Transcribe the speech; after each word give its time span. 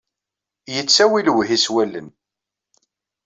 Yettawi 0.73 1.21
lewhi 1.25 1.57
s 1.63 1.65
wallen. 1.73 2.07